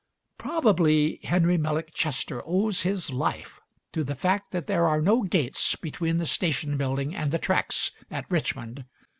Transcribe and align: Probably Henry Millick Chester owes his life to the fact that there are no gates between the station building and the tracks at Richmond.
Probably 0.39 1.19
Henry 1.21 1.59
Millick 1.59 1.93
Chester 1.93 2.41
owes 2.43 2.81
his 2.81 3.11
life 3.11 3.59
to 3.93 4.03
the 4.03 4.15
fact 4.15 4.51
that 4.51 4.65
there 4.65 4.87
are 4.87 4.99
no 4.99 5.21
gates 5.21 5.75
between 5.75 6.17
the 6.17 6.25
station 6.25 6.75
building 6.75 7.13
and 7.15 7.29
the 7.29 7.37
tracks 7.37 7.91
at 8.09 8.25
Richmond. 8.27 8.85